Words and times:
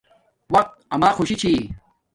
وقت 0.53 0.71
اما 0.93 1.09
خوشی 1.17 1.35
چھی 1.41 1.53